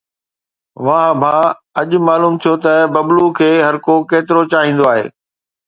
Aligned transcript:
واهه 0.85 1.11
ڀاءُ، 1.21 1.45
اڄ 1.79 1.89
معلوم 2.07 2.33
ٿيو 2.41 2.53
ته 2.63 2.73
ببلو 2.93 3.27
کي 3.37 3.51
هر 3.65 3.75
ڪو 3.85 3.93
ڪيترو 4.11 4.41
چاهيندو 4.51 4.83
آهي 4.93 5.05